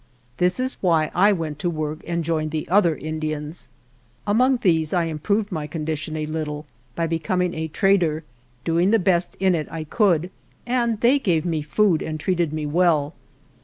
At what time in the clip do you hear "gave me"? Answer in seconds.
11.19-11.61